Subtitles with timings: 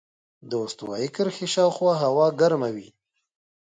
[0.49, 2.89] د استوایي کرښې شاوخوا هوا ګرمه وي.